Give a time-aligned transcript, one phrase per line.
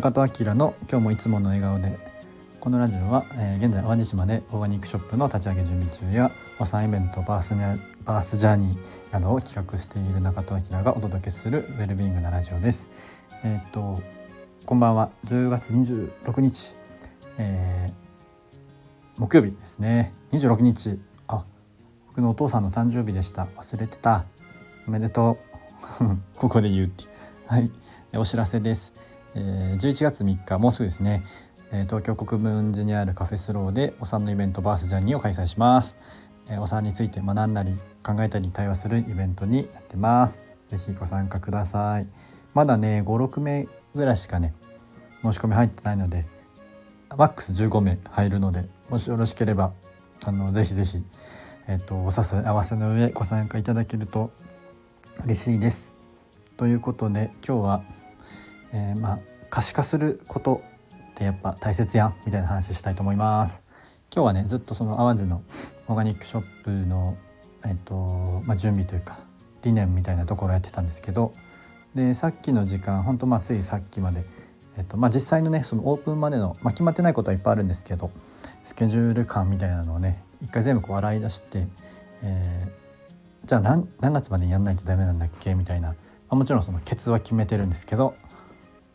[0.00, 1.98] 中戸明の今日もいつもの笑顔で
[2.60, 6.30] このラジオは、えー、現在淡路島でオーガニックショップの立ち上げ準備中や
[6.60, 7.56] お産イベントバース
[8.04, 12.88] バースジャーニーなどを企画している中戸明がお届けするウェルビーイングなラジオです。
[13.42, 14.00] えー、っと
[14.66, 15.10] こんばんは。
[15.24, 16.76] 10月26日、
[17.38, 20.14] えー、木曜日ですね。
[20.30, 21.00] 26日。
[21.26, 21.44] あ
[22.06, 23.48] 僕のお父さんの誕生日でした。
[23.56, 24.26] 忘れてた。
[24.86, 25.38] おめでと
[26.00, 26.18] う。
[26.38, 27.06] ここで言うって
[27.48, 27.68] はい。
[28.14, 28.94] お知らせです、
[29.34, 31.22] えー、11月3日もうすぐですね、
[31.72, 35.96] えー、東京国分寺にあるカフェスローでお産のイベントバースジャーニーを開催します、
[36.48, 37.72] えー、お産について学んだり
[38.04, 40.44] 考えたり対話するイベントになってます。
[40.70, 42.06] ぜひご参加ください。
[42.54, 44.54] まだね56名ぐらいしかね
[45.22, 46.24] 申し込み入ってないので
[47.16, 49.72] マックス15名入るのでもしよろしければ
[50.24, 51.02] あのぜひぜひ、
[51.68, 54.30] えーと、お誘い合わせの上ご参加いただけると
[55.24, 55.96] 嬉しいです。
[56.56, 57.82] ということで今日は、
[58.72, 59.18] えー、まあ
[59.50, 60.62] 可視化すること
[61.12, 63.62] ってやっぱ大切やんみたいな話したいと思います。
[64.14, 65.42] 今日はねずっとその淡路の
[65.86, 67.16] オーガニックショップの、
[67.64, 69.20] えーとまあ、準備というか
[69.62, 71.32] 理念みたいなところやってたんですけど
[71.94, 74.24] でさっきの時間ほんとまあついさっきまで
[74.78, 78.12] えっとまあ、実際のねそのオープンまでの、まあ、決まってないことはいっぱいあるんですけど
[78.62, 81.66] スケジュール感みたいなのをね一回全部こう洗い出して、
[82.22, 85.94] えー、じゃあ何何月までやんないとダメなんだっけみたいな、ま
[86.28, 88.14] あ、もちろんそのケツは決めてるんですけど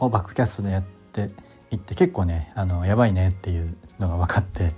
[0.00, 1.30] をバックキャストでやって
[1.70, 4.74] いって結構ねあのやばいねっていうのが分かって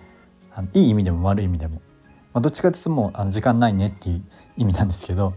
[0.55, 1.81] あのいい意味でも悪い意味でも、
[2.35, 4.25] まあ、どっちかというともうあの時間ないねっていう
[4.57, 5.35] 意味なんですけど、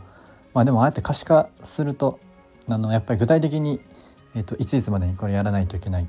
[0.53, 2.19] まあ、でもああやって可視化すると
[2.67, 3.80] あのやっぱり具体的に
[4.36, 6.08] えーと、いついつまでにこれやらないといけないっ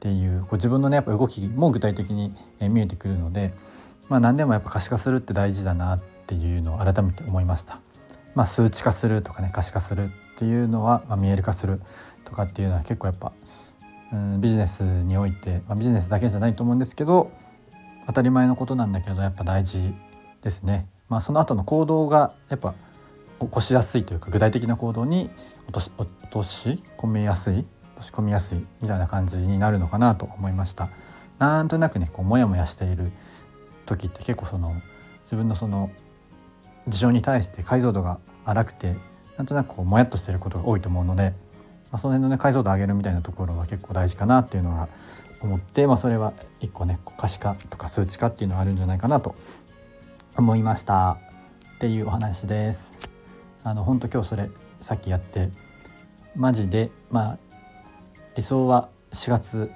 [0.00, 3.52] ていうこう自分のねやっぱ動きも具体的に、え見えてくるので、
[4.08, 7.80] まあ、何でもやっぱ可視化するって大事だなっていうのを改めて思いました。
[8.34, 11.80] まあ、数値化するとかね可視化するっていうのは、まあ、見える化する
[12.24, 13.32] とかっていうのは結構やっぱ、
[14.12, 17.30] うん、ビジネスにおいて、まあ、ビジネスだけじゃないと思うんですけど
[18.06, 19.92] 当たり前のことなんだけどやっぱ大事
[20.42, 20.86] ですね。
[21.08, 22.74] まあ、その後の行動がやっぱ
[23.40, 25.30] 起こしやすいというか具体的な行動に
[25.64, 27.66] 落とし落とし込みやすい落
[27.96, 30.88] とし込みやすいみたいな感じになるのかなと思いました。
[31.38, 33.10] なんとなくねこうモヤモヤしている
[33.86, 34.74] 時って結構その
[35.24, 35.90] 自分のその
[36.88, 38.96] 事情に対して解像度が荒くて
[39.36, 41.32] なんとなくこうもやっとしてることが多いと思うので、
[41.92, 44.88] まあ、その辺のね解像度上げるみたいなところは結構大事かなっていうのが
[45.40, 49.36] 思って、まあ、それは一個ね可視化とか数値化っていうのがあるんじゃないかなと
[50.36, 51.18] 思いました
[51.76, 52.98] っていうお話です。
[53.64, 54.50] あの本当今日それ
[54.80, 55.50] さっきやって
[56.34, 57.38] マジでまあ
[58.34, 59.70] 理想は4月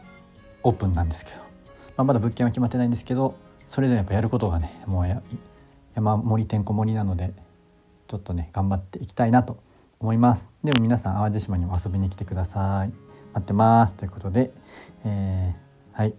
[0.62, 1.44] オープンなんですけど、ま
[1.98, 3.34] あ、まだ物件は決まってないんですけど
[3.68, 5.20] それでもやっぱやることがねもうや
[5.94, 7.32] 山盛りてんこ盛りなので
[8.08, 9.58] ちょっとね頑張っていきたいなと
[10.00, 10.50] 思います。
[10.64, 12.92] でも皆さん淡路島にも遊びに来てください。
[13.34, 13.94] 待ってます。
[13.94, 14.52] ということで、
[15.04, 16.14] えー、はい。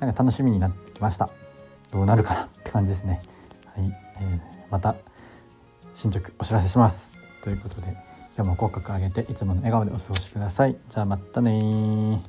[0.00, 1.30] なんか楽しみになってきました。
[1.92, 3.22] どうなるかなって感じですね。
[3.74, 3.86] はい、
[4.20, 4.96] えー、また
[5.94, 7.12] 進捗お知らせします。
[7.42, 7.96] ということで
[8.36, 10.76] 今日も口角上げていつもの笑顔でお過ごしください。
[10.88, 12.20] じゃあまたね